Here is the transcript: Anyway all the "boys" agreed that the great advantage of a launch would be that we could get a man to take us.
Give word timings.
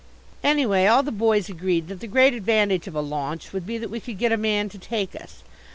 Anyway 0.43 0.87
all 0.87 1.03
the 1.03 1.11
"boys" 1.11 1.47
agreed 1.47 1.87
that 1.87 1.99
the 1.99 2.07
great 2.07 2.33
advantage 2.33 2.87
of 2.87 2.95
a 2.95 3.01
launch 3.01 3.53
would 3.53 3.67
be 3.67 3.77
that 3.77 3.91
we 3.91 3.99
could 3.99 4.17
get 4.17 4.31
a 4.31 4.35
man 4.35 4.67
to 4.67 4.79
take 4.79 5.15
us. 5.15 5.43